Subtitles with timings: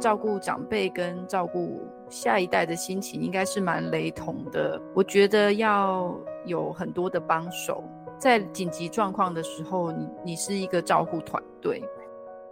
[0.00, 4.80] 照顾长辈跟照顾下一代的心情应该是蛮雷同的。
[4.94, 7.84] 我觉得要有很多的帮手，
[8.18, 11.82] 在紧急状况的时候，你你是一个照顾团队。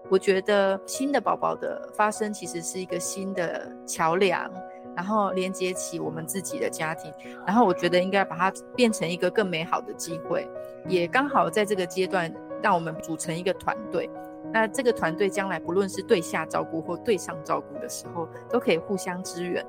[0.09, 4.51] 我觉得新的宝宝的发生其实是一个新的桥梁，
[4.97, 7.13] 然后连接起我们自己的家庭，
[7.47, 10.49] 然后我觉得应该把它变成一个更美好的机会，
[10.89, 14.11] 也刚好在这个阶段让我们组成一个团队。
[14.53, 19.65] 那这个团队将来不论是对下照顾或对上照顾的时候，都可以互相支援。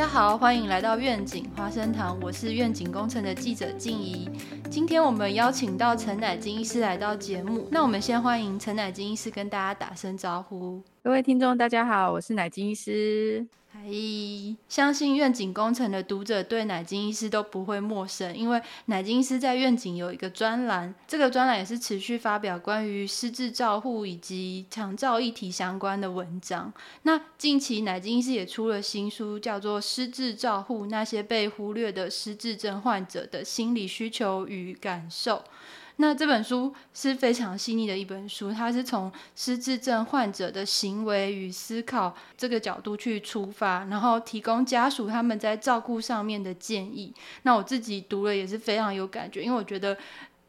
[0.00, 4.30] 大家好，欢迎来到愿景花生堂，我是愿景工程的记者静怡。
[4.70, 10.82] 今天我们邀请到陈乃金医师来到节目，那我们先欢迎陈乃金医师跟大家打声招呼。
[11.04, 13.46] 各位听众，大家好，我是乃金医师。
[14.68, 26.72] 相信愿景工程的读者对乃金医师都不会陌生，因为乃金医师在愿景有一个专栏，这个专栏也是持续发表关于失智照护以及长照议题相关的文章。
[27.02, 35.36] 那近期乃金医师也出了新书，叫做《失智照护：那些被忽略的失智症患者的心理需求与感受》。
[36.00, 47.12] 那这本书是非常细腻的一本书，它是从失智症患者的行为与思考这个角度去出发，然后提供家属他们在照顾上面的建议。
[47.42, 49.94] 那我自己读了也是非常有感觉，因为我觉得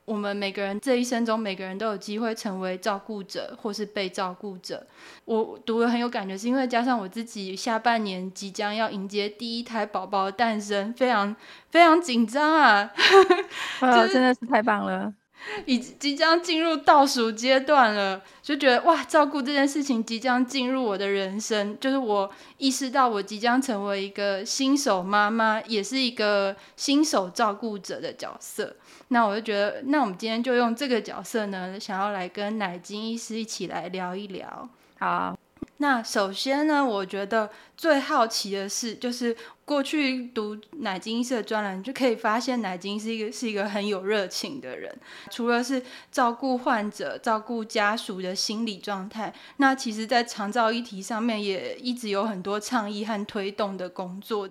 [0.06, 4.88] 我们每个人这一生中，每个人都有机会成为照顾者或是被照顾者。
[5.26, 11.36] 我读了很有感觉，是因为加上我自己下半年即将要迎接第一胎宝宝的诞生，非常
[11.70, 12.90] 非常紧张啊！
[13.82, 15.14] 啊，真的是太棒了。
[15.66, 28.76] 已即将进入倒数阶段了，就觉得哇，照顾这件事情即将进入我的人生，就是我意识到我即将成为一个新手妈妈，也是一个新手照顾者的角色。
[29.10, 34.70] 那我就觉得，那我们今天就用这个角色呢，想要来跟奶金医师一起来聊一聊。
[35.00, 35.41] 好。
[35.82, 44.96] 那首先呢，我觉得最好奇的是，就是过去读奶金医师的专栏，就可以发现奶金是一个是一个很有热情的人。
[45.32, 45.82] 除了是
[46.12, 54.48] 照顾患者、照顾家属的心理状态，那其实在长照议题上面也一直有很多倡议和推动的工作。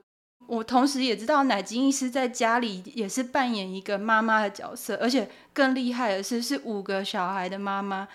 [0.48, 8.08] 我同时也知道奶金医师在家里也是扮演一个妈妈的角色，而且更厉害的是，是五个小孩的妈妈。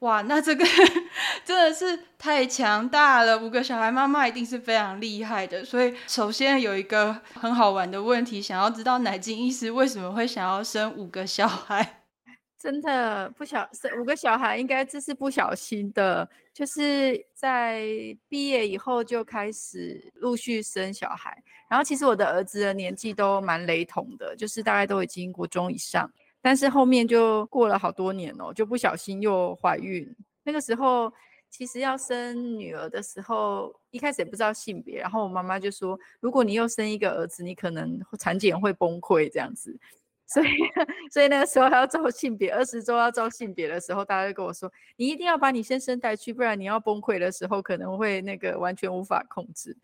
[0.00, 0.64] 哇，那这个
[1.44, 3.38] 真的是太强大了！
[3.38, 5.62] 五个小孩妈妈一定是非常厉害的。
[5.62, 11.98] 所以，首先有一个很好玩的问题，想要知道奶金医师为什么会想要生五个小孩？
[12.58, 16.28] 真的不小生五个小孩，应该这是不小心的。
[16.52, 17.82] 就是在
[18.28, 26.10] 毕业以后就开始陆续生小孩，然后其实我的儿子的年纪都蛮雷同的，就是大概都已经国中以上。
[26.42, 30.14] 但是后面就过了好多年哦，就不小心又怀孕。
[30.42, 31.12] 那个时候
[31.50, 39.78] 其实要生女儿的时候，一开始也不知道性别，然后我妈妈就说，如果你又生一个儿子，你可能产检会崩溃这样子。
[40.26, 40.46] 所以，
[41.10, 49.76] 所以那个时候还要照性别，二十周要照性别的时候，大家就跟我说，你一定要把你先生带去，不然你要崩溃的时候可能会那个完全无法控制。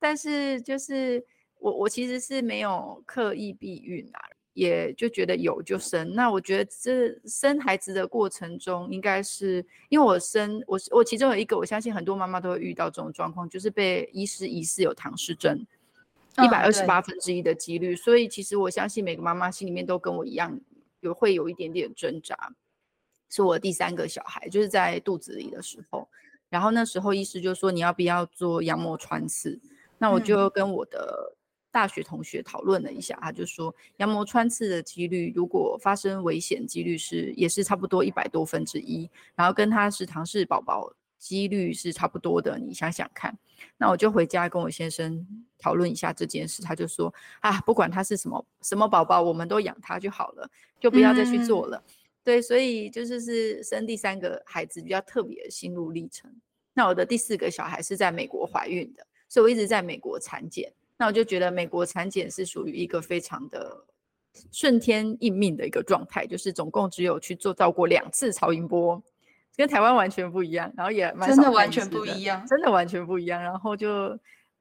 [0.00, 1.24] 但是就是
[1.60, 4.20] 我我其实是没有刻意避孕啊。
[4.54, 15.58] 也就觉得有就生，那我觉得这生孩子的过程中，应该是因为我生我我其中有一个，我相信很多妈妈都会遇到这种状况，就是被医师疑似有唐氏症，
[16.38, 20.60] 一百二十八分之一的几率，所以其实我相信每个妈妈心里面都跟我一样，
[21.00, 22.54] 有会有一点点挣扎。
[23.28, 26.08] 是我第三个小孩，就是在肚子里的时候，
[26.48, 29.58] 然后那时候医师就说你要不要做羊膜穿刺，
[29.98, 31.34] 那我就跟我的。
[31.74, 42.56] 大学同学讨论了一下，他就说羊膜穿刺的几率，如果发生危险几率是也是差不多一百多分之一，然后跟他是唐氏宝宝几率是差不多的。
[42.56, 43.36] 你想想看，
[43.76, 45.26] 那我就回家跟我先生
[45.58, 50.48] 讨论一下这件事，他就说啊，不管他是什么什么宝宝，我们都养他就好了，
[50.78, 51.82] 就不要再去做了。
[52.22, 56.32] 对，所以就是是生第三个孩子比较特别的心路历程。
[56.72, 60.72] 那我的第四个小孩是在美国怀孕的，所以我一直在美国产检。
[60.96, 63.84] 那我就觉得美国产检是属于一个非常的
[64.52, 69.02] 顺天应命的一个状态，就是总共只有去做到过两次超音波，
[69.56, 73.42] 跟台湾完全不一样，然后也蛮真的完全不一样，真的完全不一样。
[73.42, 74.18] 然后就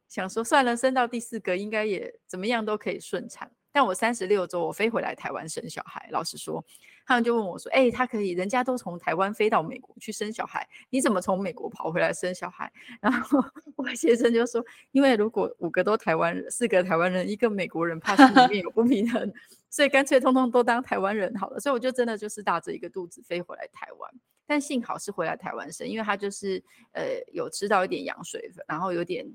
[0.09, 3.51] 想说算了，生到第四个应该也怎么样都可以顺产。
[3.71, 6.63] 但我三十六周我飞回来台湾生小孩，老实说。
[7.05, 12.71] 他们就问我说：“哎，他可以，人家都从台湾飞到美国去生小孩，你怎么从美国跑回来生小孩？”
[13.01, 13.43] 然后
[13.75, 19.33] 我先生就说：“因为如果五个都台湾人，四个台湾人，一个美国人，怕心里面有不平衡，
[19.69, 24.11] 所以干脆通通都当台湾人好了。”所以我就真的就是大着一个肚子飞回来台湾，
[24.45, 26.63] 但幸好是回来台湾生，因为他就是
[26.93, 27.03] 呃
[27.33, 29.29] 有吃到一点羊水分，然后有点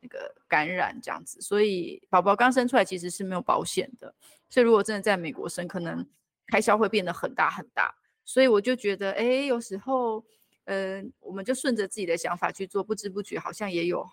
[0.00, 4.14] 那个感染这样子，所以宝宝刚生出来其实是没有保险的，
[4.48, 6.06] 所以如果真的在美国生，可能。
[6.48, 10.24] 开销会变得很大很大，所以我就觉得，哎，有时候，
[10.64, 14.06] 嗯，我们就顺着自己的想法去做，不知不觉好像也有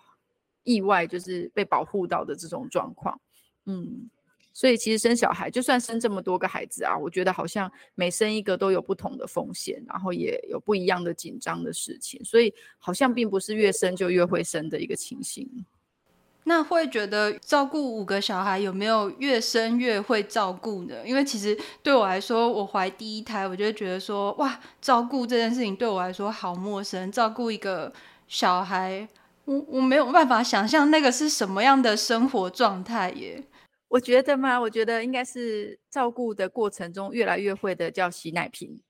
[0.64, 3.18] 意外，就是被保护到的这种状况，
[3.64, 4.10] 嗯，
[4.52, 15.48] 所以其实生小孩，就算生这么多个孩子啊，我觉得好像每生一个都有不同的风险，然后也有不一样的紧张的事情，所以好像并不是越生就越会生的一个情形。
[16.48, 20.94] 那会觉得照顾五个小孩有没有越生越会照顾呢？
[21.04, 27.10] 因为其实对我来说，我怀第一胎，我就觉得说，哇，照顾这件事情对我来说好陌生。
[27.10, 27.92] 照顾一个
[28.28, 29.08] 小孩，
[29.44, 33.42] 我我没有办法想象那个是什么样的生活状态耶。
[33.88, 38.80] 我觉得嘛，我觉得应该是照顾的过程中越来越会的，叫洗奶瓶。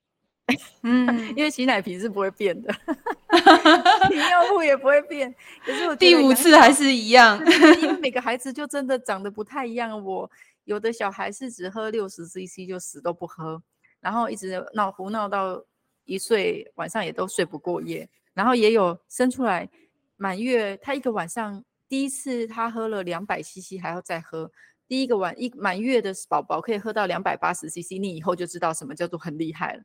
[0.82, 1.06] 嗯，
[1.36, 2.72] 因为洗奶瓶是不会变的，
[4.08, 5.34] 洗尿布也不会变。
[5.64, 7.38] 可是我第五次还是一样，
[7.80, 10.02] 因为每 个孩子就真的长得不太一样。
[10.04, 10.30] 我
[10.64, 13.60] 有的小孩是只喝六十 CC 就死都不喝，
[14.00, 15.62] 然后一直闹胡闹到
[16.04, 18.08] 一岁，晚上也都睡不过夜。
[18.32, 19.68] 然后也有生出来
[20.16, 24.52] 满月，他一个晚上第一次他喝了两百 CC 还要再喝，
[24.86, 29.82] 第一个晚一满月的宝宝可以喝到两百八十 CC，你以后就知道什么叫做很厉害了。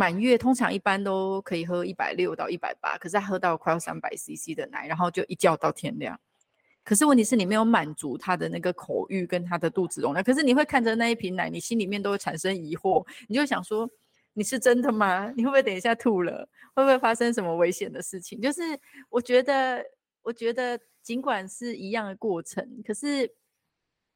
[0.00, 6.18] 满月通常一般都可以喝一百六到一百八，可是他喝到快要三百 CC 的奶，然后就一觉到天亮。
[6.82, 13.86] 可是问题是你没有满足他的那个口欲跟他的肚子容量，可是你会看着那一瓶奶，你心里面都会产生疑惑，你就想说
[14.32, 15.30] 你是真的吗？
[15.36, 16.48] 你会不会等一下吐了？
[16.74, 18.40] 会不会发生什么危险的事情？
[18.40, 18.62] 就是
[19.10, 19.84] 我觉得，
[20.22, 23.30] 我觉得尽管是一样的过程，可是。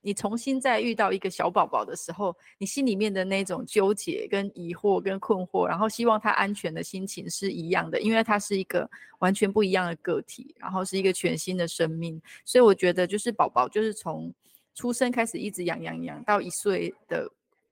[0.05, 8.89] 你重新再遇到一个小宝宝的时候，你心里面的那种纠结、跟疑惑、跟困惑，然后希望他安全的心情是一样的，因为他是一个
[9.21, 14.31] 完全不一样的个体，然后是一个全新的生命，所以我觉得就是宝宝就是从
[14.75, 17.27] 出生开始一直养养养到一岁的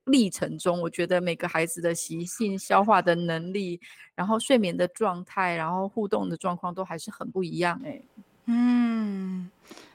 [0.07, 3.79] 历程中，我觉得每个孩子的习性、消化的能力，
[4.15, 8.01] 然后睡眠的状态，然后互动的状况都还是很不一样哎。
[8.47, 9.51] 嗯，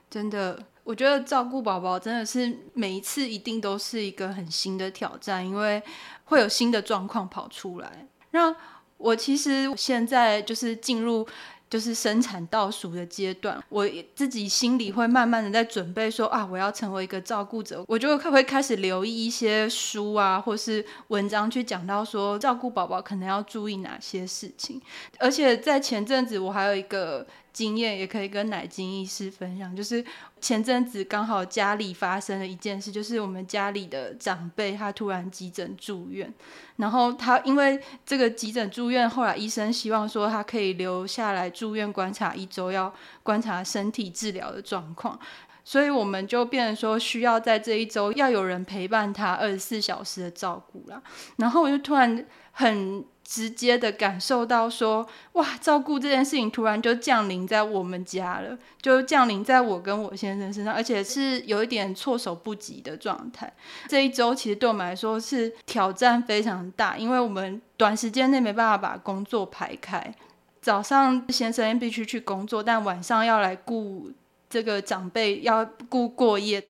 [0.07, 0.63] 真的。
[0.87, 5.83] 我觉得照顾宝宝真的是每一次一定都是一个很新的挑战，因为
[6.23, 8.07] 会有新的状况跑出来。
[8.31, 8.55] 那
[8.95, 11.27] 我其实现在就是进入
[11.69, 13.85] 就是生产倒数的阶段，我
[14.15, 24.81] 自己心里会慢慢的在准备说啊，我要成为一个照顾者，我就会开始留意一些书啊，或是文章去讲到说照顾宝宝可能要注意哪些事情。
[25.19, 27.27] 而且在前阵子，我还有一个。
[27.57, 30.05] 经验也可以跟奶精医师分享，就是
[30.39, 36.31] 前阵子刚好家里发生了一件事，就是我们家里的长辈他突然急诊住院，
[36.75, 42.93] 然后他因为这个急诊住院，后来医生希望说他可以留下来住院观察一周，要
[43.23, 45.19] 观察身体治疗的状况，
[45.67, 51.01] 所以我们就变成说需要在这一周要有人陪伴他二十四小时的照顾啦，
[51.35, 53.05] 然后我就突然很。
[53.27, 63.53] 直接的感受到说，哇，照顾这件事情突然就降临在我们家了，就降临在我跟我先生身上，而且是有一点措手不及的状态。
[63.89, 70.15] 这一周其实对我们来说是挑战非常大，因为我们短时间内没办法把工作排开，
[70.61, 74.09] 早上先生必须去工作，但晚上要来顾
[74.49, 76.63] 这个长辈，要顾过夜。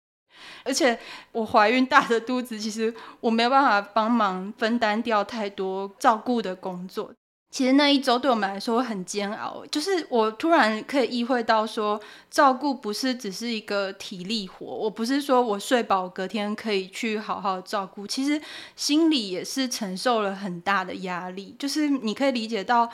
[0.65, 0.99] 而且
[1.33, 7.11] 我怀孕大着肚子，其实我没有办法帮忙分担掉太多照顾的工作。
[7.51, 11.99] 其实那一周对我们来说很煎熬，就是我突然可以意会到说，
[12.31, 14.67] 照顾不是只是一个体力活。
[14.67, 18.39] 我不是说我睡饱隔天可以去好好照顾，其实
[18.75, 21.57] 心里也是承受了很大的压力。
[21.59, 22.91] 就是你可以理解到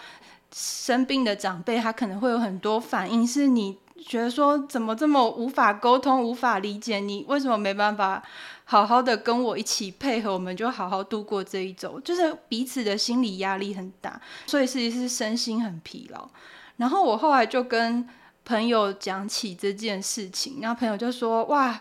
[0.55, 3.79] 生病的长辈，他可能会有很多反应，是你。
[4.03, 8.23] 觉得说怎么这么无法沟通、无法理解你为什么没办法
[8.65, 12.01] 好好的跟我一起配合，我们就好好度过这一周。
[12.01, 16.29] 就是彼此的心理压力很大，所以其实是身心很疲劳。
[16.77, 18.09] 然后我后来就跟
[18.45, 21.81] 朋友讲起这件事情，然后朋友就说：“哇，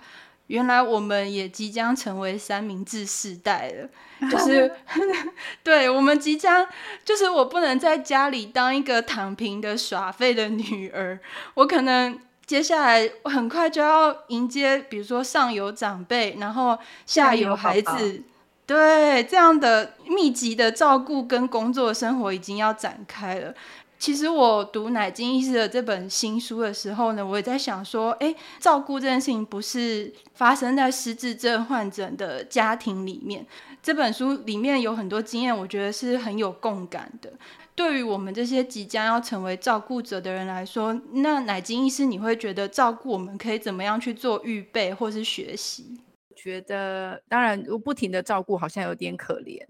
[0.51, 3.89] 原来我们也即将成为三明治世代了。
[4.29, 4.71] ”就是，
[5.63, 6.67] 对我们即将，
[7.03, 11.19] 就是我不能在家里当一个躺平的耍废的女儿，
[11.55, 18.21] 我可能接下来很快就要迎接，比如说上有长辈，然后下有孩子，
[18.67, 23.53] 对这样的密集的照顾跟工作生活已经要展开了。
[24.01, 33.45] 其实我读乃金医师的这本新书的时候呢，我也在想说，哎，照顾这件事情不是发生在失智症患者的家庭里面。
[33.79, 37.31] 这本书里面有很多经验，我觉得是很有共感的。
[37.75, 46.01] 对于我们这些即将要成为照顾者的人来说，那乃金医师，你会觉得照顾我们可以怎么样去做预备或是学习？
[46.35, 49.63] 觉得当然，不停的照顾好像有点可怜。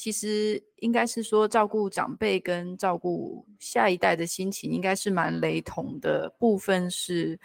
[0.00, 6.26] 其实应该是说，照顾长辈跟照顾下一代的心情应该是蛮雷同的。
[6.38, 7.38] 部分是，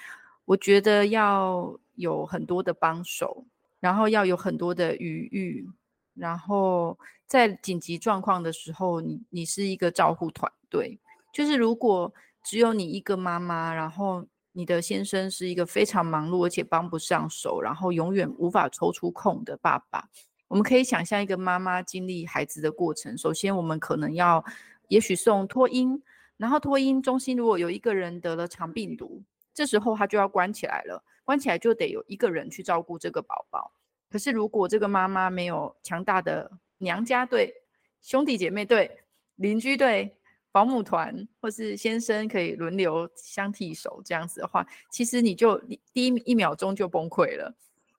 [0.46, 3.46] 我觉得要有很多的帮手，
[3.82, 5.70] 然后要有很多的余裕，
[6.14, 6.98] 然后
[7.28, 10.98] 在紧急状况的时候，你你是一个照护团队。
[11.34, 12.10] 就是如果
[12.42, 20.08] 只有你一个妈妈，然后你的先生是一个非常忙碌而且帮不上手，然后永远无法抽出空的爸爸。
[20.48, 23.18] 我们可以想象一个妈妈经历孩子的过程。
[23.18, 24.44] 首先，我们可能要，
[24.88, 26.02] 也许送托婴，
[26.38, 29.24] 然后托婴中心如果有一个人得了肠病毒，
[29.54, 33.72] 这时候他就要关起来了，关起来就得有一个人去照顾这个宝宝。
[34.10, 37.54] 可是如果这个妈妈没有强大的娘家队、
[38.02, 39.00] 兄弟姐妹队、
[39.38, 40.16] 邻居队、
[40.52, 45.58] 保姆团，或是先生可以轮流相替手这样子的话，其实你就
[45.92, 47.54] 第一一秒钟就崩溃了。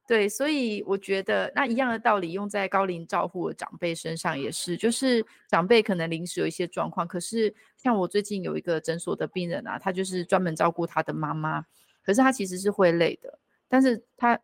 [0.07, 11.61] 对，所以我觉得那一样的道理用在高龄照护的长辈身上也是，就是长辈可能临时有一些状况，可是像我最近有一个诊所的病人啊，他就是专门照顾他的妈妈，
[12.05, 13.37] 可是他其实是会累的，
[13.69, 14.39] 但是他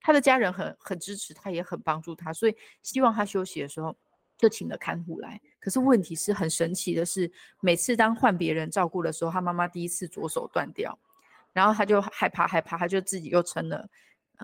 [0.00, 3.96] 他的家人很很支持他，也很帮助他，所以希望他休息的时候
[4.36, 5.40] 就请了看护来。
[5.60, 7.30] 可是问题是很神奇的是，
[7.60, 10.98] 每次当换别人照顾的时候，他妈妈第一次左手断掉，
[11.52, 13.88] 然后他就害怕害怕，他就自己又撑了。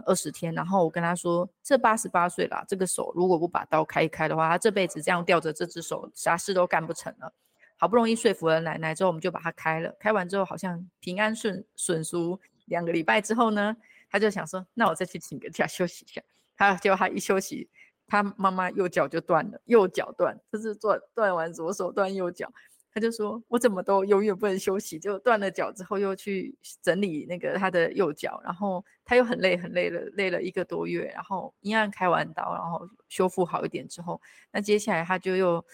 [0.05, 7.33] 二十天，然后我跟他说，这八十八岁了，这个手如果不把刀开一开的话，他这辈子这样吊着这只手，啥事都干不成了。
[7.77, 9.95] 好不容易说服了奶奶之后，我们就把它开了。
[9.99, 13.77] 开完之后，好像平安顺顺熟两个礼拜之后呢，
[14.11, 16.23] 他就想说，那我再去请个假休息一下。
[16.57, 17.69] 他结果他一休息，
[18.07, 22.53] 他妈妈右脚就断了，右脚断，就是断断完左手断右脚。
[22.93, 34.21] 他就说：“我怎么都永远不能休息，就断了脚之后又去整理那个他的右脚，然后他又很累很累了，累了一个多月，然后一样开完刀，然后修复好一点之后，
[34.51, 35.65] 那接下来他就又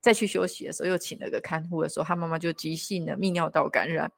[0.00, 4.10] 再去休息的时候，又请了个看护的时候，他妈妈就急性的泌尿道感染。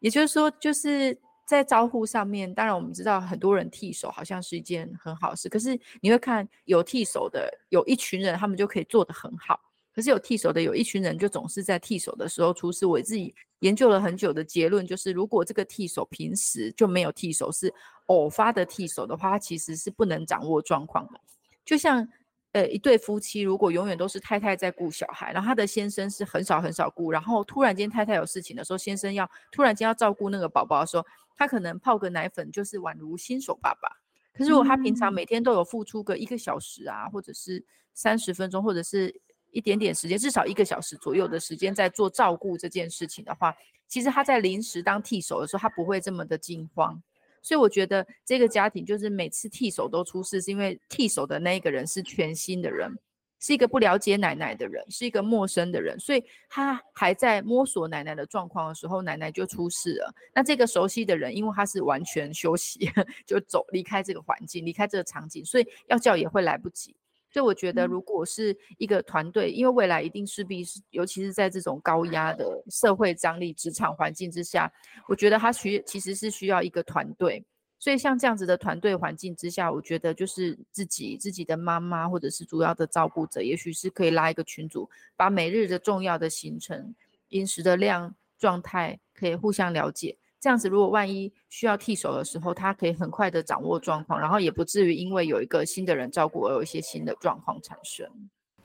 [0.00, 9.60] 也就是说，就是在招呼上面，当然我们知道很多人替手好像是一件很好事，可是你会看有替手的有一群人，他们就可以做得很好。”
[9.94, 12.84] 可是有替手的，有一群人就总是在替手的时候出事。
[12.84, 17.72] 我自己研究了很久的结论就是，如果这个替手平时就没有替手，是
[18.06, 21.20] 偶发的替手的话，他其实是不能掌握状况的。
[21.64, 22.06] 就像
[22.52, 33.88] 呃一对夫妻，如果永远都是太太在顾小孩，然后他的先生是很少很少顾，然后突然间太太有事情的时候，先生要突然间要照顾那个宝宝的时候，他可能泡个奶粉就是宛如新手爸爸。
[34.36, 39.14] 可是如果他平常每天都有付出个一个小时啊，或者是三十分钟，或者是
[39.54, 43.54] 一点点时间，至少一个小时左右的时间，在做照顾这件事情的话，
[43.88, 47.00] 其实他在临时当替手的时候，他不会这么的惊慌。
[47.40, 52.90] 所以我觉得这个家庭就是每次替手都出事，是因为替手的那个人是全新的人，
[53.38, 60.14] 是一个不了解奶奶的人，是一个陌生的人，所以他还在摸索奶奶的状况的时候，奶奶就出事了。
[60.34, 62.90] 那这个熟悉的人，因为他是完全休息，
[63.26, 66.96] 就走离开这个环境，离开这个场景，所以要叫也会来不及。
[67.34, 74.72] 所以我觉得，如果是一个团队，因为未来一定势必是，尤其是在这种高压的社会张力、职场环境之下，
[75.08, 77.44] 我觉得他需其实是需要一个团队。
[77.80, 86.94] 所以像这样子的团队环境之下，我觉得就是自己自己的妈妈或者是主要的照顾者，也许是可以拉一个群组，把每日的重要的行程、
[87.30, 90.16] 饮食的量、状态可以互相了解。
[90.44, 98.06] 这样子，如果万一需要替手的时候，他可以很快的掌握状况，然后也不至于因为有一个新的人照顾而有一些新的状况产生。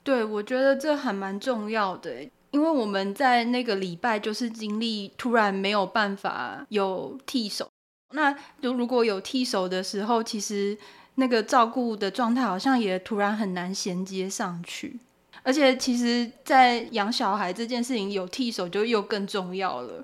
[0.04, 7.70] 对，我觉得这还蛮重要的，因为我们在那个礼拜就是经历突然没有办法有替手，
[8.14, 10.78] 那就如果有替手的时候，其实
[11.16, 15.00] 那个照顾的状态好像也突然很难衔接上去，
[15.44, 20.04] 而且其实，在养小孩这件事情，有替手就又更重要了。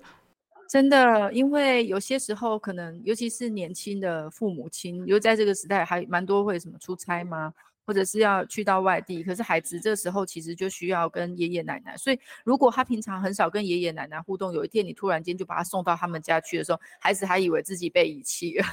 [0.76, 7.54] 真的，因为有些时候可能，尤其是年轻的父母亲，因为在这个时代还蛮多会什么出差吗？
[7.86, 18.66] 或者是要去到外地，可是孩子这时候其实就需要跟爷爷奶奶，所以如果他平常很少跟爷爷奶奶互动，有一天你突然间就把他送到他们家去的时候，孩子还以为自己被遗弃了。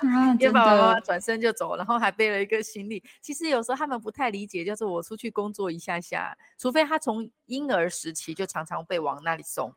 [0.00, 3.02] 爸爸妈妈转身就走，然后还背了一个行李。
[3.20, 9.70] 其实有时候他们不太理解，就是我出去工作一下下，除非他从婴儿时期就常常被往那里送。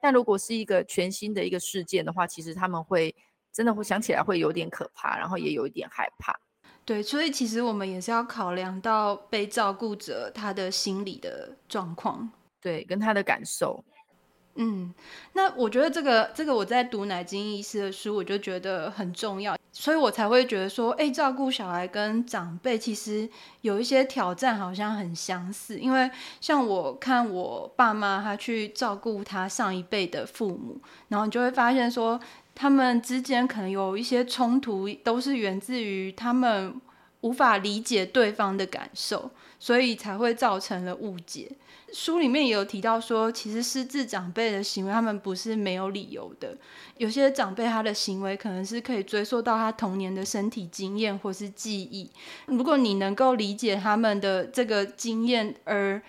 [0.00, 3.14] 但如果是一个全新的一个事件的话，其实他们会
[3.52, 6.38] 真的会想起来会有点可怕，然后也有一点害怕。
[6.84, 12.28] 对，所以其实我们也是要考量到被照顾者他的心理的状况，
[12.60, 13.84] 对，跟他的感受。
[14.62, 14.92] 嗯，
[15.32, 23.26] 那我觉得这个这个我在读乃金医师的书，我就觉得很重要，所以我才会觉得说，哎，照顾小孩跟长辈其实
[23.62, 25.78] 有一些挑战，好像很相似。
[25.78, 26.10] 因为
[26.42, 32.20] 像我看我爸妈他去照顾他上一辈的父母，然后你就会发现说，
[32.54, 36.78] 他们之间可能有一些冲突，都是源自于他们
[37.22, 41.50] 无法理解对方的感受，所以才会造成了误解。
[41.92, 46.56] 书里面也有提到说，其实失智长辈的行为，他们不是没有理由的。
[46.96, 52.10] 有些长辈他的行为可能是可以追溯到他童年的身体经验或是记忆。
[52.46, 56.00] 如果你能够理解他们的这个经验，而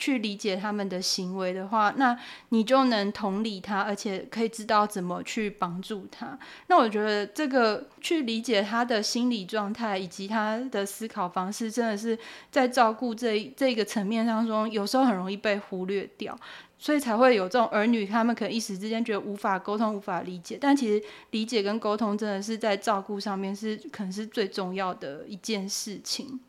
[0.00, 6.36] 去理解他们的行为的话，那你就能同理他，而且可以知道怎么去帮助他。
[6.68, 12.18] 那我觉得这个去理解他的心理状态以及他的思考方式，真的是
[12.50, 16.34] 在照顾这这个层面当中，有时候很容易被忽略掉，
[16.78, 20.56] 所以才会有这种儿女他们可能一时之间觉得无法沟通、无法理解。
[20.58, 26.40] 但其实理解跟沟通真的是在照顾上面是可能是最重要的一件事情。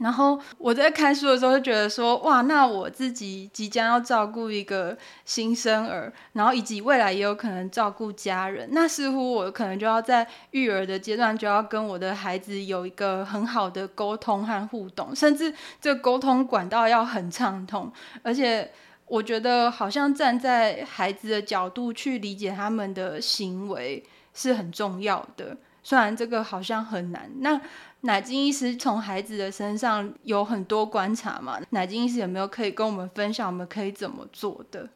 [0.00, 17.92] 然后我在看书的时候就觉得说，哇，那我自己即将要照顾一个新生儿，然后以及未来也有可能照顾家人，那似乎我可能就要在育儿的阶段就要跟我的孩子有一个很好的沟通和互动，甚至这沟通管道要很畅通，
[18.24, 18.68] 而且
[19.06, 24.02] 我觉得好像站在孩子的角度去理解他们的行为
[24.34, 27.30] 是很重要的，虽然这个好像很难。
[27.38, 27.60] 那
[28.04, 31.58] 奶金医师从孩子的身上有很多观察嘛？
[31.70, 34.86] 奶金医师有没有可以跟我们分享，我们可以怎么做的？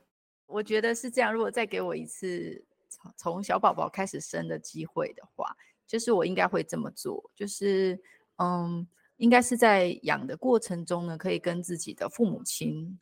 [0.44, 1.32] 我觉得是这样。
[1.32, 7.30] 如果再给我一次从从小宝宝开始生的机会的话，就是我应该会这么做。
[7.34, 7.98] 就是
[8.36, 8.86] 嗯，
[9.16, 12.98] 应该是在养的过程中呢，可以跟自己的父母亲。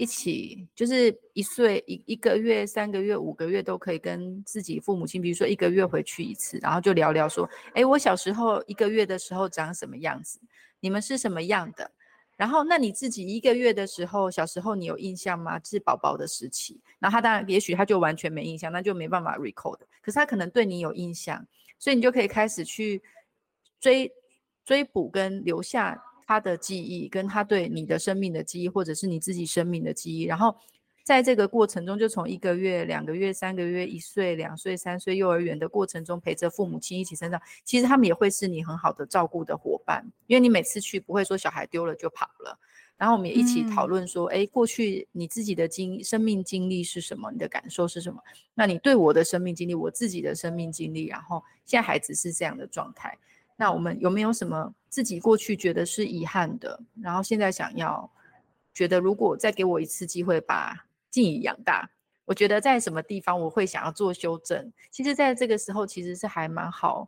[0.00, 10.40] 一起就是一岁一一个月、三个月、五个月都可以跟自己父母亲，比如说一个月回去一次，然后就聊聊说，哎，我小时候一个月的时候长什么样子，
[10.80, 11.90] 你们是什么样的？
[12.38, 15.60] 然后那你自己一个月的时候，小时候你有印象吗？
[15.62, 19.80] 是宝宝的时期，然后他当然也许他就完全没印象，那就没办法 record。
[20.00, 21.46] 可是他可能对你有印象，
[21.78, 23.02] 所以你就可以开始去
[23.78, 24.10] 追
[24.64, 26.02] 追捕跟留下。
[26.30, 30.54] 他的记忆跟他对你的生命的记忆，或者是你自己生命的记忆，然后
[31.02, 37.42] 在这个过程中，就从一个月、两个月、三个月、一岁、两岁、三岁幼儿园的过程中，陪着父母亲一起成长。
[37.64, 42.56] 其实他们也会是你很好的照顾的伙伴，因为你每次去不会说小孩丢了就跑了。
[42.96, 47.32] 然后我们也一起讨论说，哎，过去你自己的经生命经历是什么？
[47.32, 48.22] 你的感受是什么？
[48.54, 53.18] 那你对我的生命经历，我自己的生命经历，然后现在孩子是这样的状态。
[53.60, 58.10] 那我们有没有什么自己过去觉得是遗憾的，然后现在想要
[58.72, 61.90] 觉得如果再给我一次机会把静怡养大，
[62.24, 64.72] 我觉得在什么地方我会想要做修正？
[64.90, 67.06] 其实，在这个时候其实是还蛮好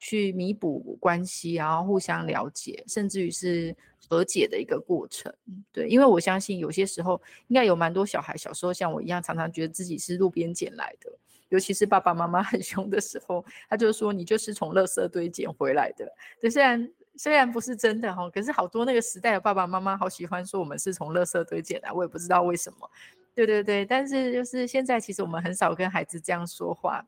[0.00, 3.72] 去弥补关系，然后互相了解，甚至于是
[4.08, 5.32] 和解的一个过程。
[5.70, 11.16] 对，因为我相信有些时候应该有蛮多小孩小时候像我一样，常常觉得自己是路边捡来的。
[11.50, 16.10] 尤其是爸爸妈妈很凶的时候，他就说你就是从垃圾堆捡回来的。
[16.40, 22.90] 对，虽然虽然不是真的哈，可是好多那个时代的爸爸妈妈好喜欢说我们是从垃圾堆捡来，我也不知道为什么。
[23.34, 27.04] 对对对，但是就是现在其实我们很少跟孩子这样说话。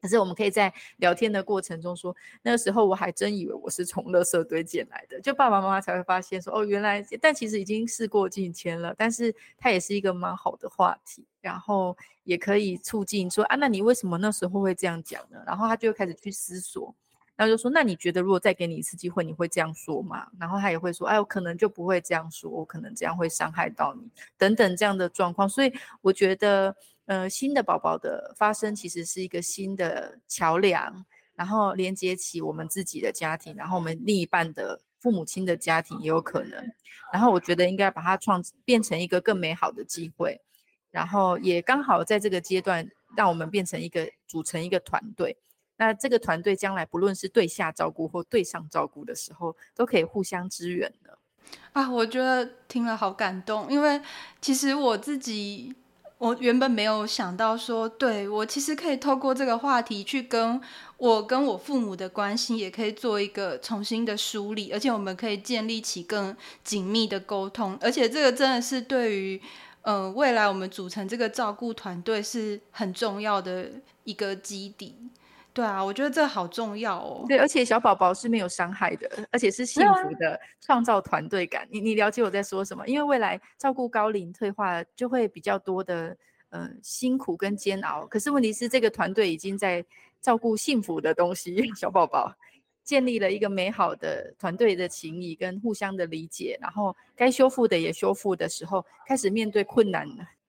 [0.00, 15.42] 可是我们可以在聊天的过程中说，那个时候我还真以为我是从垃圾堆捡来的，就爸爸妈妈才会发现说，哦，原来，但其实已经事过境迁了，但是它也是一个蛮好的话题，然后也可以促进说，啊，那你为什么那时候会这样讲呢？
[15.46, 16.94] 然后他就开始去思索，
[17.34, 20.28] 然后就说，那你觉得如果再给你一次机会，你会这样说吗？
[20.38, 26.76] 然后他也会说，哎，我可能就不会这样说，我可能这样会伤害到你，等等这样的状况，所以我觉得。
[27.06, 36.72] 呃，新的宝宝的发生其实是一个新的桥梁，然后连接起我们自己的家庭，然后我们另一半的父母亲的家庭也有可能。
[37.12, 40.40] 然后我觉得应该把它创变成一个更美好的机会，
[40.90, 45.36] 然后也刚好在这个阶段让我们变成一个组成一个团队。
[45.76, 51.18] 那这个团队将来不论是对下照顾或对上照顾的时候，都可以互相支援的。
[51.72, 54.00] 啊，我觉得听了好感动，因为
[54.40, 55.72] 其实我自己，
[56.18, 60.60] 我原本没有想到说，对我其实可以透过这个话题去跟
[60.96, 69.40] 我跟我父母的关系，也可以做一个重新的梳理，而且我们可以建立起更紧密的沟通，而且这个真的是对于。
[69.82, 73.70] 呃，未来我们组成这个照顾团队是很重要的
[74.02, 74.96] 一个基底。
[75.56, 77.24] 对啊，我觉得这好重要哦。
[77.26, 81.66] 对，而且小宝宝是没有伤害的，而且是幸福的，创造团队感。
[81.70, 82.86] 你你了解我在说什么？
[82.86, 86.14] 因为未来照顾高龄退化就会比较多的
[86.50, 89.82] 呃辛苦跟煎熬，可是问题是这个团队已经在
[90.20, 92.34] 照顾幸福的东西， 小宝宝。
[92.84, 100.08] 建立了一个美好的团队的情谊跟互相的理解，然后该修复的也修复的时候，开始面对困难，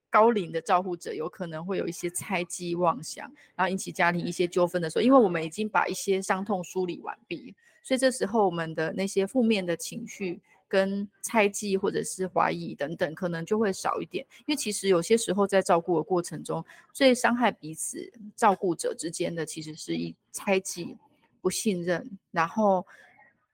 [0.09, 14.25] 高龄的照护者有可能会有一些猜忌妄想，然后引起家庭一些纠纷的时候，因为我们已经把一些伤痛梳理完毕，所以这时候我们的那些负面的情绪跟猜忌或者是怀疑等等，可能就会少一点。
[14.45, 20.97] 因为其实有些时候在照顾的过程中，最伤害彼此照顾者之间的，其实是一猜忌。
[21.39, 22.85] 不信任，然后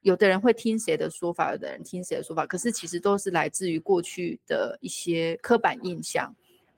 [0.01, 6.33] 有的人会听谁的说法，有的人听谁的说法，可是其实都是来自于过去的一些刻板印象。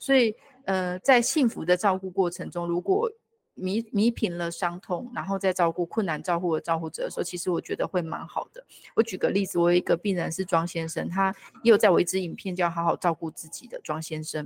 [0.05, 3.11] 所以，呃，在幸福的照顾过程中，如果
[3.55, 8.63] 弥弥平了伤痛，然后再照顾困难照顾的照顾者的时候，其实我觉得会蛮好的。
[8.95, 14.45] 我举个例子，我有一个病人是庄先生，他也有在我一支影片叫《好好照顾自己的庄先生》。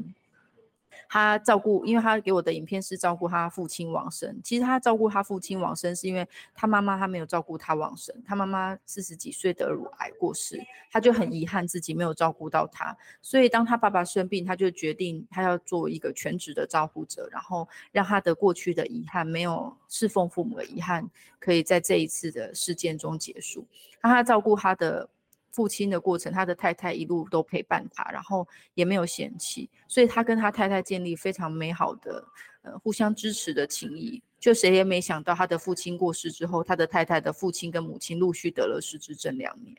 [1.07, 4.39] 他照顾，因为他给我的影片是照顾他父亲往生。
[4.43, 8.15] 其实他照顾他父亲往生，是因为他妈妈他没有照顾他往生。
[8.25, 10.59] 他妈妈四十几岁得乳癌过世，
[10.91, 12.95] 他就很遗憾自己没有照顾到他。
[13.21, 23.65] 所以当他爸爸生病，他就决定他要做一个全职的照顾者，然后让他的过去的遗憾，没有侍奉父母的遗憾，可以在这一次的事件中结束。
[24.01, 25.09] 让他照顾他的。
[25.51, 32.23] 父亲的过程，他的太太一路都陪伴他，然后也没有嫌弃，所以他跟他太太建立非常美好的
[32.61, 34.21] 呃互相支持的情谊。
[34.39, 39.75] 就谁也没想到，他的父亲过世之后，他的太太的父亲跟母亲陆续得了失智症两年，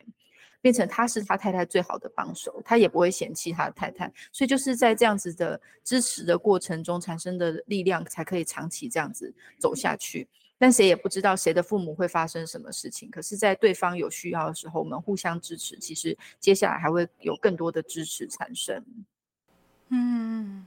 [0.60, 4.12] 变成他是他太太最好的帮手，他也不会嫌弃他的太太。
[4.30, 10.28] 所以就是在这样子的支持的过程中产生的力量，才可以长期这样子走下去。
[10.60, 13.10] 但谁也不知道谁的父母会发生什么事情。
[13.10, 15.74] 可是，在对方有需要的时候，我们互相支持。
[15.78, 18.84] 其实，接下来还会有更多的支持产生。
[19.88, 20.66] 嗯，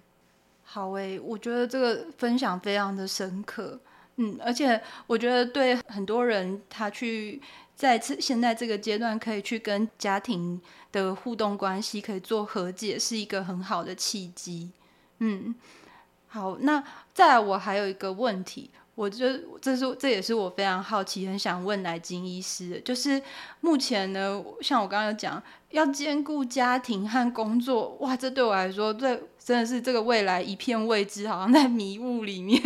[0.64, 3.80] 好诶，我觉得这个分享非常的深刻。
[4.16, 7.40] 嗯，而且我觉得对很多人，他去
[7.76, 10.60] 在这现在这个阶段，可以去跟家庭
[10.92, 14.72] 的互动关系可以做和解，是一个很好的契机。
[15.20, 15.54] 嗯，
[16.28, 18.72] 好，那再来，我还有一个问题。
[18.96, 19.26] 我就
[19.60, 23.22] 这是这也是我非常好奇，很想问来金医师，就是
[23.62, 32.62] 目前呢，像我刚刚讲，要兼顾家庭和工作，哇，这对我来说，这真的是这个未来一片未知，好像在迷雾里面，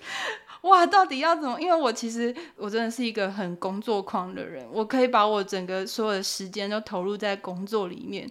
[0.62, 1.60] 哇，到底要怎么？
[1.60, 8.26] 因为我其实我真的是一个很工作狂的人，我可以把我整个所有的时间都投入在工作里面。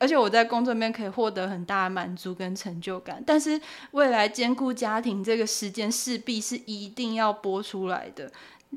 [0.00, 3.60] 而且我在工作里面可以获得很大的满足跟成就感，但是
[3.92, 8.32] 未来兼顾家庭这个时间势必是一定要播出来的。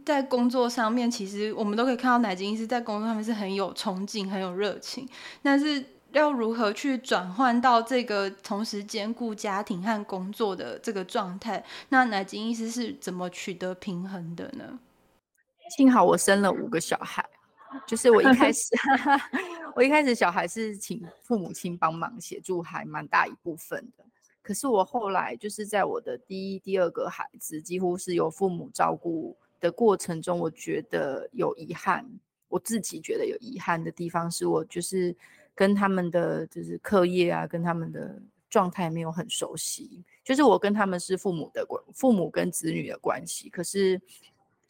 [0.05, 5.07] 在工作上面，其实我们都可以看到奶金医师在工作上面是很有冲劲、很有热情，
[5.41, 11.63] 但是要如何去转换到这个同时兼顾家庭和工作的这个状态？
[11.89, 14.79] 那奶金医师是怎么取得平衡的呢？
[15.77, 17.23] 幸好我生了五个小孩。
[17.85, 18.69] 就是我一开 始，
[19.75, 24.03] 我一开始小孩是请父母亲帮忙协助，还蛮大一部分的。
[24.41, 32.05] 可是我后来就是在我的第一、第二个孩子几乎是由父母照顾的过程中，我觉得有遗憾。
[32.49, 35.15] 我自己觉得有遗憾的地方是我就是
[35.55, 40.03] 跟他们的就是课业啊，跟他们的状态没有很熟悉。
[40.23, 44.01] 就是我跟他们是父母的关，父母跟子女的关系，可是。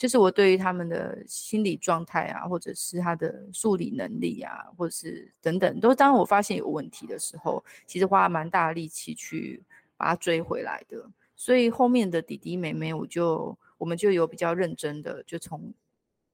[0.04, 9.64] 就是我对于他们的心理状态啊，或者是他的数理能力啊，或者是等等，都当我发现有问题的时候，其实花了蛮大力气去
[9.96, 11.10] 把他追回来的。
[11.38, 15.74] 所以后面的弟弟妹妹，我就我们就有比较认真的，就从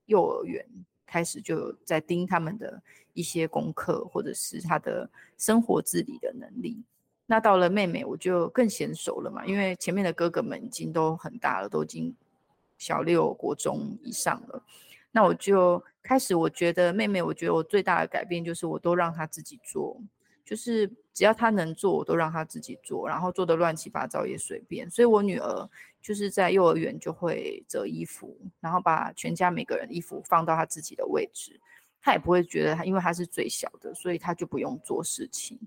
[0.08, 0.66] 幼儿园
[1.06, 2.82] 开始就在盯他们的
[3.14, 6.82] 一些功课，或者是他的生活自理的能力。
[7.28, 12.16] 那到了妹妹，我就更娴熟了嘛，因为前面的哥哥们已经都很大了，都已经。
[12.80, 14.64] 小六国中以上了，
[15.12, 16.34] 那我就开始。
[16.34, 20.02] 我觉得妹妹，我觉得我最大的改变就是，我都让她自己做，
[20.46, 24.90] 就是只要她能做，我都让她自己做，然后做的乱七八糟也随便。
[24.90, 25.70] 所以我女儿
[26.02, 31.60] 就是在幼儿园就会折衣服，然后把全家每个人衣服放到她自己的位置，
[32.02, 35.60] 她也不会觉得她因为她是最小的，所以她就不用做事情。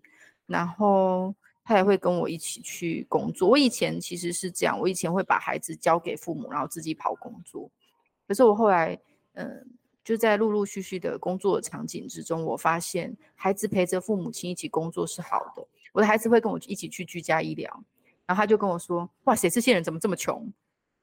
[0.47, 3.49] 然后他也会跟我一起去工作。
[3.49, 7.71] 我以前其实是这样，我以前会把孩子交给父母，然后自己跑工作。
[8.27, 8.99] 可是我后来，
[9.35, 9.67] 嗯。
[10.05, 15.65] 就在陆陆续续的工作场景之中，我发现孩子陪着父母亲一起工作是好的。
[15.93, 17.73] 我的孩子会跟我一起去居家医疗，
[18.27, 20.53] 然后他就跟我说：“哇塞，这些人怎么这么穷？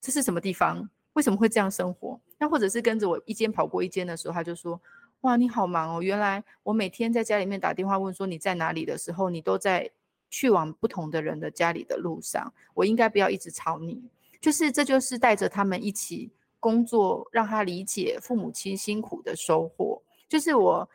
[0.02, 0.86] 这是什么地方？
[1.14, 4.78] 为什么会这样生活？”那或者是跟着我一间跑过一间的时候，他就说
[5.22, 6.02] ：“哇，你好忙哦！
[6.02, 9.90] 原来我每天在家里面打电话问说你在哪里的时候，你都在
[10.30, 12.54] 去往不同的人的家里的路上。
[12.74, 14.02] 我应该不要一直吵你。
[14.42, 20.90] 就是这就是带着他们一起。”工作让他理解父母亲辛苦的收获，就是我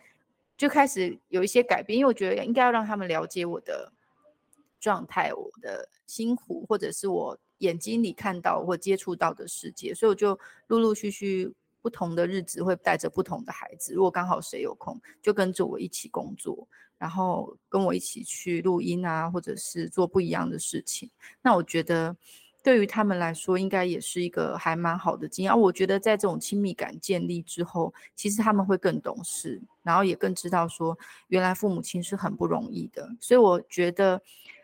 [0.59, 3.91] 就开始有一些改变，因为我觉得应该要让他们了解我的
[4.79, 16.69] 状态，我的辛苦，或者是我眼睛里看到或接触到的世界，所以我就陆陆续续不同的日子会带着不同的孩子，如果刚好谁有空，就跟着我一起工作，
[17.05, 21.11] 然后跟我一起去录音啊，或者是做不一样的事情。
[21.43, 22.17] 那我觉得。
[22.65, 25.61] 对于他们来说，应该也是一个还蛮好的经验。
[25.61, 33.07] 我觉得在这种亲密感建立之后，其实他们会更懂事，然后也更知道说，原来父母亲是很不容易的。
[33.21, 34.19] 所以我觉得，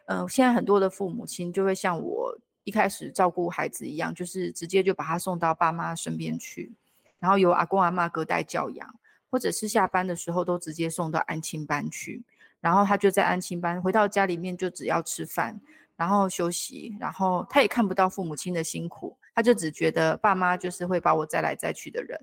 [0.06, 6.72] 嗯，现在很多的父母亲就会像我一开始照顾孩子一样，就是直接就把他送到爸妈身边去，
[7.18, 8.94] 然后由阿公阿妈隔代教养，
[9.30, 12.22] 或者是下班的时候都直接送到安亲班去，
[12.60, 15.60] 然后他就在安亲班回到家里面就只要吃饭。
[15.96, 22.18] 然后休息，然后他也看不到父母亲的辛苦，他就只觉得爸妈就是会把我载来载去的人，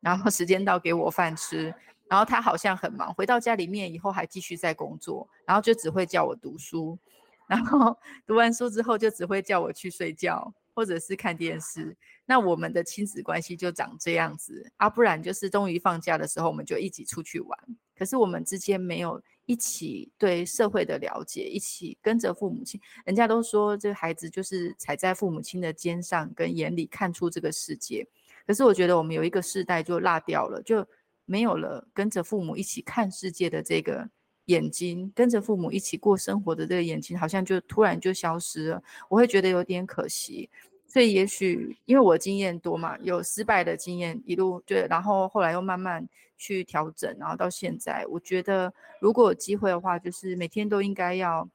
[0.00, 1.72] 然后时间到给我饭吃，
[2.08, 6.98] 然后他好像很忙，回到家里面以后还继续在工作，然后就只会叫我读书，
[7.46, 17.58] 然后读完书之后就只会叫我去睡觉或者是看电视，那我们的亲子关系就长这样子啊，不然就是终于放假的时候我们就一起出去玩，
[17.96, 19.22] 可是我们之间没有。
[19.44, 22.80] 一起对社会的了解，一起跟着父母亲。
[23.04, 28.06] 人家都说这个孩子就是踩在父母亲的肩上，跟眼里看出这个世界。
[28.46, 30.86] 可是我觉得我们有一个世代就落掉了，就
[31.24, 34.08] 没有了跟着父母一起看世界的这个
[34.46, 38.82] 眼睛，跟着父母一起过生活的这个眼睛，好像就突然就消失了。
[39.08, 40.48] 我会觉得有点可惜。
[40.86, 51.48] 所以也许因为我经验多嘛，有失败的经验，一路对，然后后来又慢慢去调整，然后到现在，我觉得如果有机会的话，就是每天都应该要，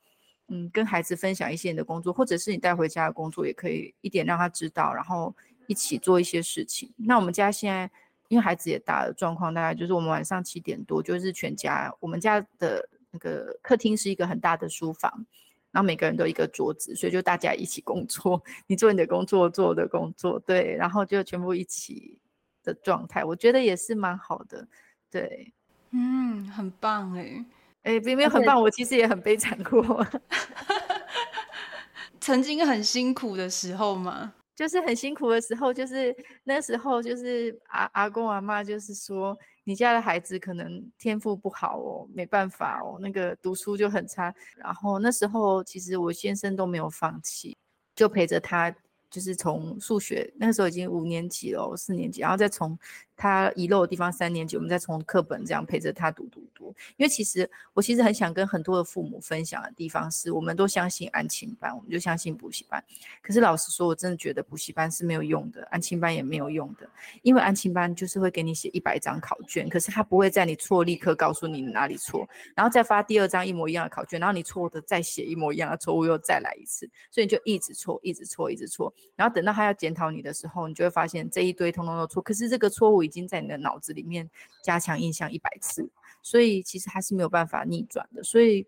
[0.47, 5.36] 嗯，跟孩子分享一些你的工作，或者是你带回家的工作，也可以一点让他知道，然后
[5.67, 6.91] 一起做一些事情。
[6.95, 7.91] 那我们家现在
[8.28, 15.26] 因为孩子也大了，状况大概就是我们晚上七点多就是全家，我们家的那个客厅是一个很大的书房。
[15.70, 22.18] 然后每个人都一个桌子，所以就大家一起工作， 你做你的工作，做我的工作，对，然后就全部一起
[22.63, 24.66] 的状态，我觉得也是蛮好的，
[25.12, 25.54] 对，
[25.92, 27.46] 嗯，很棒哎，
[27.84, 30.04] 哎，明明很棒，我其实也很悲惨过，
[32.20, 39.38] 曾经很辛苦的时候嘛，就是很辛苦的时候，就是那时候就是阿阿公阿妈就是说。
[39.67, 44.34] 你家的孩子可能天赋不好哦，没办法哦，那个读书就很差。
[44.56, 47.58] 然后那时候其实我先生都没有放弃，
[47.93, 48.74] 就陪着他。
[49.17, 52.77] 就是从数学那个时候已经五年级了，四年级，然后再从
[53.15, 56.67] 他遗漏的地方三年级，我们再从课本这样陪着他读读读。
[56.97, 62.84] 因为其实我其实很想跟很多的父母分享的地方是，我们都相信安亲班，我们就相信补习班。
[63.23, 66.88] 可是老实说，我真的觉得补习班是没有用的，安亲班也没有用的。
[67.23, 78.93] 因为安亲班就是会给你写一百张考卷，可是他不会在你错立刻告诉你哪里错，然后再发第二张一模一样的考卷，然后你错的再写一模一样的错误又再来一次，所以你就一直错，一直错，一直错。
[79.15, 82.22] 然后等到他要检讨你的时候，你就会发现这一堆通通都错。
[82.22, 84.30] 可是这个错误已经在你的脑子里面
[84.63, 85.89] 加强印象一百次，
[86.22, 88.24] 所以其实他是没有办法逆转的。
[88.24, 88.65] 所以。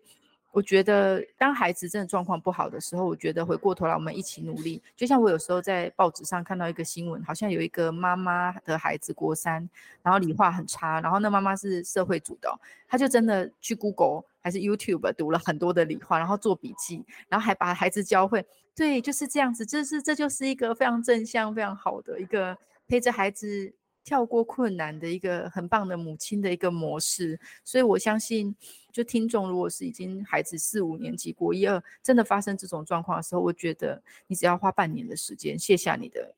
[0.52, 4.82] 我觉得，当孩子真的状况不好的时候，我觉得回过头来，我们一起努力。
[4.96, 9.70] 就像我有时候在报纸上看到一个新闻，好像有一个妈妈的孩子国三，
[10.02, 12.52] 然后理化很差，然后那妈妈是社会组的，
[12.88, 18.44] 她就真的去 Google 还是 YouTube 读了很多的理化，然后做笔记，然后还把孩子教会。
[18.80, 22.56] 对，就是这样子，这是这就是一个非常正向、非常好的一个
[22.88, 23.70] 陪着孩子
[24.02, 27.38] 跳过困难的一个很棒的母亲的一个模式。
[27.62, 28.56] 所以我相信。
[28.92, 36.34] 就听众，如果是已经孩子四五年级、国一二，真的发生这种状况的时候，我觉得你只要花半年的时间，卸下你的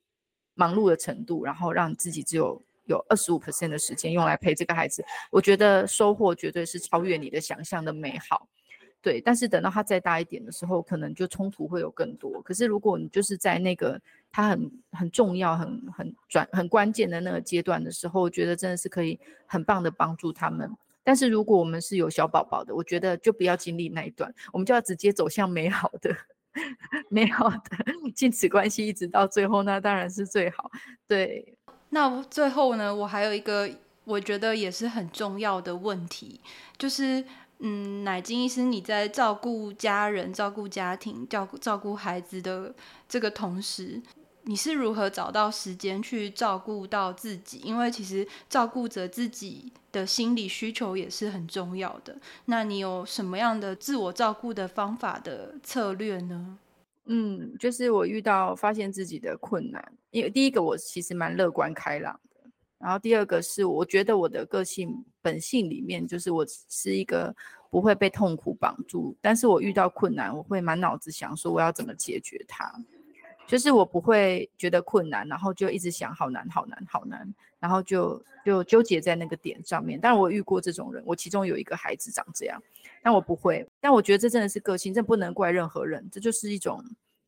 [0.53, 8.47] 忙碌的程度，然后让自己只有有二十五 percent 的时间用来陪这个孩子，我觉得收获绝对是超越你的想象的美好。
[9.03, 12.41] 对，但是等到他再大一点的时候，可能就冲突会有更多。
[12.41, 20.71] 可是如果你就是在那个他很很重要、很很转很关键的那个阶段的时候，我觉得真的是可以很棒的帮助他们。
[21.03, 26.17] 但是如果我们是有小宝宝的，我觉得就不要经历那一段，我们就要直接走向美好的、
[27.11, 27.61] 美好的
[28.15, 30.71] 亲子关系，一直到最后，那当然是最好。
[31.09, 31.57] 对，
[31.88, 33.69] 那最后呢，我还有一个
[34.05, 36.41] 我觉得也是很重要的问题，
[36.79, 37.25] 就是。
[37.64, 42.75] 嗯，奶金医师，你在照顾家人、照顾家庭、照顾照顾孩子的
[43.09, 44.03] 这个同时，
[44.42, 47.59] 你是如何找到时间去照顾到自己？
[47.59, 52.16] 因为其实照顾着自己的心理需求也是很重要的。
[52.46, 56.59] 那你有什么样的自我照顾的方法的策略呢？
[57.05, 62.18] 嗯，就是我遇到发现自己的困难，因为第一个我其实蛮乐观开朗，
[62.83, 65.05] 然后第二个是我觉得我的个性。
[65.25, 67.33] 本性里面就是我是一个
[67.71, 72.75] 不会被痛苦绑住，但是我遇到困难，我会满脑子想说我要怎么解决它，
[73.47, 79.97] 就是我不会觉得困难，然后就一直想好难好难好难，然后就就纠结在那个点上面。
[80.03, 82.61] 但我遇过这种人，我其中有一个孩子长这样，
[83.01, 83.64] 但我不会。
[83.81, 86.85] 但我觉得这真的是个性，这不能怪任何人，这就是一种。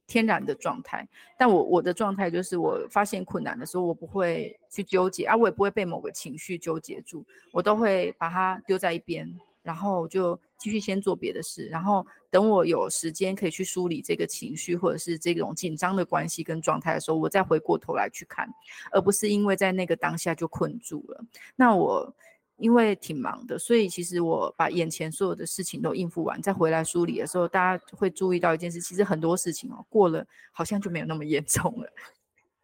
[0.07, 1.07] 天然的状态，
[1.39, 18.49] 但我我的状态就是，我发现困难的时候，我不会去纠结啊，我也不会被某个情绪纠结住，我都会把它丢在一边，然后就继续先做别的事，然后等我有时间可以去梳理这个情绪或者是这种紧张的关系跟状态的时候，我再回过头来去看，
[18.93, 21.25] 而不是因为在那个当下就困住了。
[21.57, 22.15] 那我。
[22.57, 31.93] 因为挺忙的，所以其实我把眼前所有的事情都应付完，再回来梳理的时候，大家会注意到一件事，其实很多事情哦，过了好像就没有那么严重了，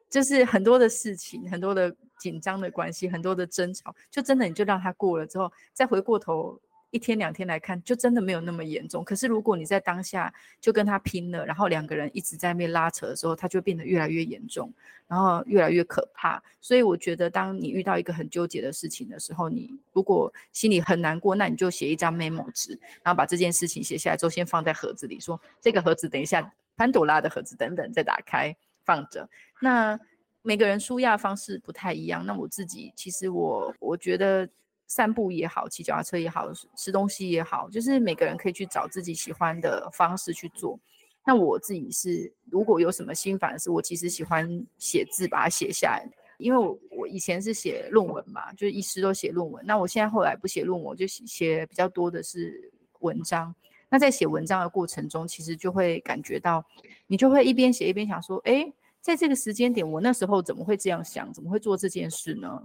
[0.09, 6.61] 就是很多的事情，很多的紧张的关系，很多的争吵，就真的你就让它过了之后，再回过头。
[6.91, 9.05] 一天两天来看，就真的没有那么严重。
[9.05, 14.73] 可是如果你在当下就跟他拼了，然后两个人一直在那边拉扯的时候，他就变得越来越严重，
[15.07, 16.43] 然后越来越可怕。
[16.61, 29.29] 所以我觉得，当你遇到一个很纠结的事情的时候，你如果心里很难过，那你就写一张 memo 纸，然后把这件事情写下来之后，先放在盒子里，说这个盒子等一下潘朵拉的盒子等等再打开放着。
[29.61, 29.97] 那
[30.43, 32.27] 每个人舒压方式不太一样。
[32.27, 34.49] 那我自己其实我我觉得。
[34.91, 40.77] 散步也好，骑脚踏车也好，吃东西也好，就是每个人可以去找自己喜欢的方式去做。
[41.25, 46.05] 那我自己是，如果有什么心烦的事，我其实喜欢写字，把它写下来。
[46.39, 49.65] 因为我我以前是写论文嘛，就是一直都写论文。
[49.65, 53.55] 那我现在后来不写论文，我就写比较多的是文章。
[53.89, 56.65] 那在写文章的过程中，其实就会感觉到，
[57.07, 61.33] 你就会一边写一边想说，哎，在这个时间点，我那时候怎么会这样想？
[61.33, 62.61] 怎么会做这件事呢？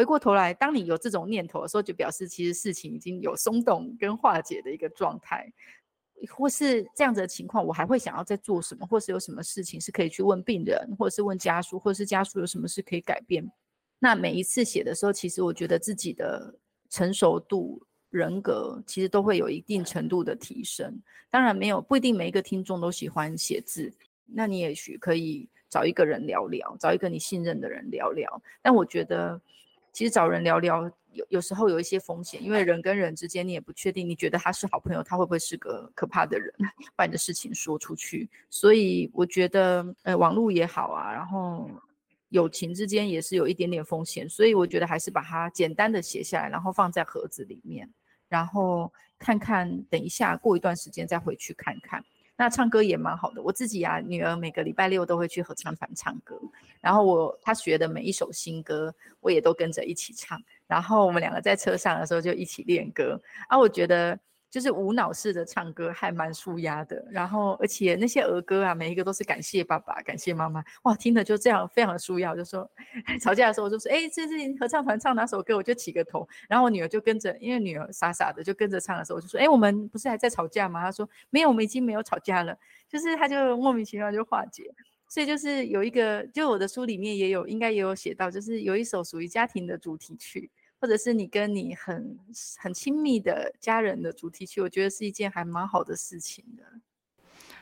[0.00, 5.52] 回过头来，当你有这种念头的时候，就表示其实事情已经有松动跟化解的一个状态，
[6.34, 13.46] 或是这样子的情况，我还会想要再做什么，或是有什么事情是可以去问病人，或者是问家属，或者是家属有什么事可以改变。
[13.98, 16.54] 那每一次写的时候，其实我觉得自己的
[16.88, 20.98] 成熟度、人格其实都会有一定程度的提升。
[21.28, 23.92] 当然，没有不一定每一个听众都喜欢写字，
[24.24, 28.42] 那你也许可以找一个人聊聊，找一个你信任的人聊聊。
[28.62, 29.38] 但我觉得。
[29.92, 36.52] 其实找人聊聊，有有时候有一些风险，因为人跟人之间，你也不确定，你觉得他是好朋友，他会不会是个可怕的人，
[36.94, 38.28] 把你的事情说出去。
[38.48, 41.70] 所以我觉得，呃，网络也好啊，然后
[42.28, 47.92] 友情之间也是有一点点风险，所以我觉得还是把它简单的写下来，然后放在盒子里面，
[48.28, 52.04] 然后看看，等一下过一段时间再回去看看。
[52.40, 56.40] 那唱歌也蛮好的，我自己啊，女儿每个礼拜六都会去合唱团唱歌，
[56.80, 64.18] 然后我她学的每一首新歌，我也都跟着一起唱，然后我们两个在车上的时候就一起练歌啊，我觉得。
[64.50, 67.02] 就是无脑式的唱歌，还蛮舒压的。
[67.10, 72.32] 然后，而且那些儿歌啊，每一个都是感谢爸爸、感谢妈妈，哇，听的就这样非常的舒压。
[72.32, 72.68] 我就说
[73.22, 76.28] 吵架的时候，我就说，哎，这是合唱团唱哪首歌，我就起个头。
[76.48, 80.82] 然后我女儿就跟着，因为女儿傻傻的就跟着唱的时候，我就说，哎，我们不是还在吵架吗？
[80.82, 82.56] 她说没有，我们已经没有吵架了。
[82.88, 84.64] 就是她就莫名其妙就化解。
[85.08, 90.48] 所以就是有一个，就我的书里面也有，应该也有写到，就是有一首属于家庭的主题曲。
[90.80, 92.18] 或者是你跟你很
[92.58, 96.64] 很亲密的家人的主题曲，我觉得是一件还蛮好的事情的。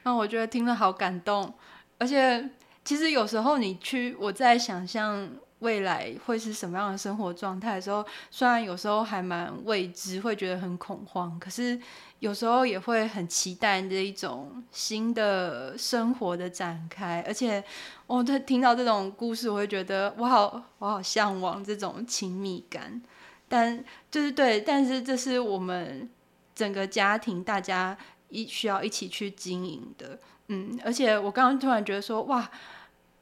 [0.05, 1.53] 那我觉得听了好感动，
[1.99, 2.49] 而且
[2.85, 5.29] 其实有时候你去我在想象
[5.61, 11.79] 未来会是什么样的生活状态的时候，虽然有时候还蛮未知，会觉得很恐慌，可是
[12.21, 17.25] 有时候也会很期待这一种新的生活的展开。
[17.27, 17.63] 而且
[18.07, 23.03] 我听到这种故事，我会觉得我好我好向往这种亲密感。
[23.49, 26.09] 但就是对，但是这是我们
[26.55, 27.97] 整个家庭大家
[28.29, 30.19] 一需要一起去经营的。
[30.49, 32.51] 嗯，而且我刚刚突然觉得说，哇，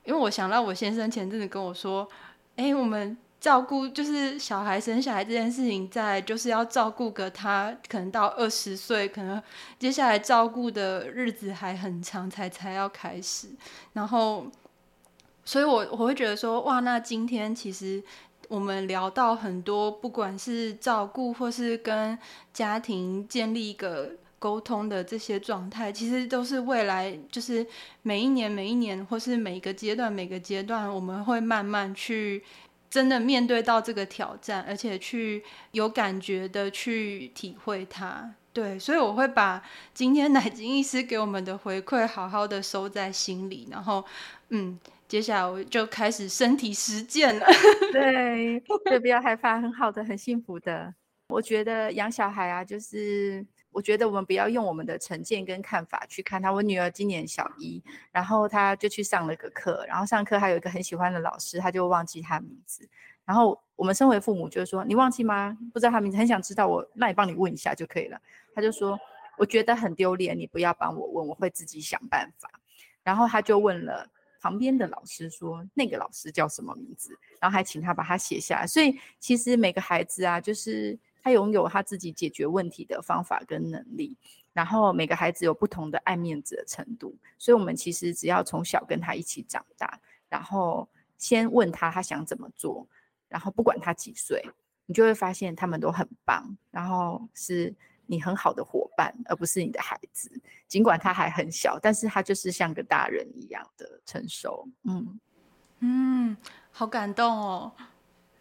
[0.05, 2.09] 因为我想到我先生前阵子跟我说，
[2.57, 3.17] 哎，我们。
[3.39, 9.41] 照顾就是小孩生小孩这件事情，在就是要照顾个他，可能到二十岁，可能
[9.79, 13.51] 接下来照顾的日子还很长才才要开始。
[13.93, 14.47] 然后，
[15.45, 18.03] 所以我我会觉得说，哇，那今天其实
[18.49, 22.19] 我们聊到很多，不管是照顾或是跟
[22.53, 24.13] 家庭建立一个
[24.47, 27.67] 沟通的这些状态，其实都是未来就是
[28.03, 32.43] 每一年每一年，或是每一个阶段每个阶段，我们会慢慢去。
[32.89, 35.43] 真的面对到这个挑战，而且去
[35.73, 39.61] 有感觉的去体会它，对，所以我会把
[39.93, 44.03] 今天奶金医师给我们的回馈好好的收在心里，然后，
[44.51, 44.79] 嗯，
[45.09, 47.45] 接下来我就开始身体实践了。
[47.93, 50.95] 对，对，不要害怕，很好的，很幸福的。
[51.29, 53.45] 我觉得养小孩啊，就是。
[53.77, 56.51] 我觉得我们不要用我们的成见跟看法去看他。
[56.51, 62.89] 我女儿今年小一，然后她就去上了个课，然后上课还有一个很喜欢的老师，她就忘记他名字。
[63.27, 65.55] 然后我们身为父母就是说，你忘记吗？
[65.75, 68.19] 不知道他名字，很想知道，我那你帮你问一下就可以了。
[68.55, 68.99] 他就说，
[69.37, 72.49] 我觉得很丢脸，你不要帮我问，我会自己想办法。
[73.03, 74.09] 然后他就问了
[74.41, 77.15] 旁边的老师，说那个老师叫什么名字？
[77.39, 78.67] 然后还请他把它写下来。
[78.67, 80.99] 所以其实每个孩子啊，就是。
[81.27, 84.17] 他拥有他自己解决问题的方法跟能力，
[84.53, 89.99] 然后每个孩子有不同的爱面子的程度，所以我们其实只要从小跟他一起长大，
[90.29, 92.87] 然后先问他他想怎么做，
[93.29, 94.41] 然后不管他几岁，
[94.87, 97.75] 你就会发现他们都很棒，然后是
[98.07, 100.31] 你很好的伙伴，而不是你的孩子。
[100.69, 104.69] 尽管他还很小，但是他就是像个大人一样的成熟。
[104.85, 105.19] 嗯
[105.81, 106.37] 嗯，
[106.71, 107.73] 好感动哦。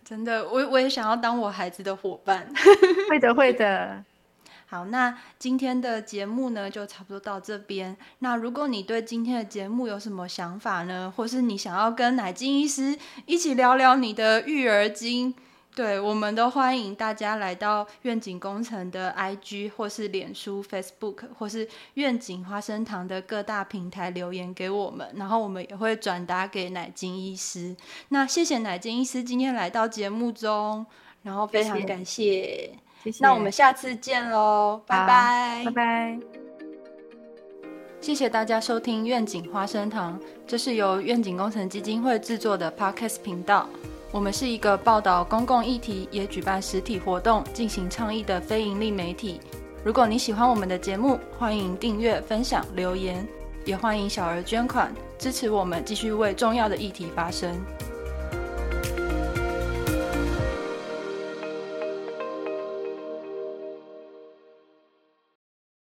[0.08, 2.48] 真的，我我也想要当我孩子的伙伴。
[3.10, 4.04] 会的，会的。
[4.70, 7.98] 好，那今天的节目呢，就差不多到这边。
[8.20, 15.34] 那如果你对今天的节目有什么想法呢，或是你想要跟奶金医师一起聊聊你的育儿经？
[15.76, 27.76] 对，我们都欢迎大家来到愿景工程的 IG 或是脸书 Facebook 或是愿景花生堂的各大平台留言给我们，然后我们也会转达给奶金医师。
[28.08, 30.86] 那谢谢奶金医师今天来到节目中，
[31.24, 32.72] 然后非常感谢，
[33.04, 33.18] 谢谢。
[33.22, 36.20] 那我们下次见喽，拜拜，拜拜。
[38.00, 40.18] 谢谢大家收听愿景花生堂，
[40.48, 43.68] 这是由愿景工程基金会制作的 Podcast 频道。
[44.16, 49.42] 我们是一个报道公共议题，也举办实体活动进行倡议的非盈利媒体。
[49.84, 53.28] 如果你喜欢我们的节目，欢迎订阅、分享、留言，
[53.66, 57.54] 也欢迎小额捐款支持我们，继续为重要的议题发声。